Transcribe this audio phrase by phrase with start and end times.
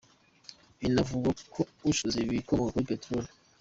[0.79, 3.29] Binavugwa ko acuruza ibikomoka kuri Peteroli.